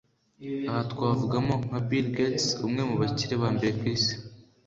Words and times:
aha 0.69 0.81
twavugamo 0.91 1.53
nka 1.65 1.79
Bill 1.87 2.07
Gates 2.17 2.47
umwe 2.65 2.81
mu 2.89 2.95
bakire 3.01 3.35
ba 3.41 3.49
mbere 3.55 3.71
ku 3.79 3.83
isi 3.95 4.13